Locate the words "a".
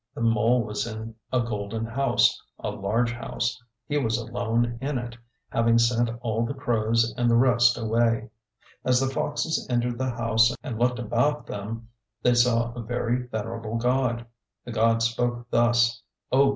1.31-1.41, 2.57-2.71, 12.73-12.81